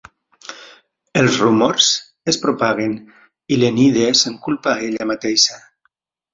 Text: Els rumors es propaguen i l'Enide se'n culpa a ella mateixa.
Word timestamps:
Els 1.21 1.37
rumors 1.41 1.89
es 2.33 2.41
propaguen 2.47 2.97
i 3.57 3.61
l'Enide 3.61 4.09
se'n 4.25 4.41
culpa 4.49 4.77
a 4.77 4.85
ella 4.91 5.11
mateixa. 5.15 5.65